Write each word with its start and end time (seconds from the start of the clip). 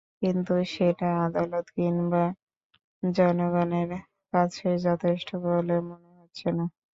কিন্তু 0.21 0.53
সেটা 0.69 1.07
আদালত 1.25 1.65
কিংবা 1.75 2.23
জনগণের 3.03 3.89
কাছে 4.33 4.69
যথেষ্ট 4.85 5.29
বলে 5.45 5.75
মনে 5.89 6.09
হচ্ছে 6.19 6.47
না। 6.57 6.65